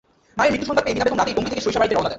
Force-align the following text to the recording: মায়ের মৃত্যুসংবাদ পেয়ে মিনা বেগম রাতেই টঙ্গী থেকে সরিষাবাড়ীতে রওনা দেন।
মায়ের 0.37 0.51
মৃত্যুসংবাদ 0.53 0.83
পেয়ে 0.85 0.95
মিনা 0.95 1.05
বেগম 1.07 1.19
রাতেই 1.19 1.35
টঙ্গী 1.37 1.49
থেকে 1.51 1.63
সরিষাবাড়ীতে 1.65 1.95
রওনা 1.95 2.03
দেন। 2.09 2.09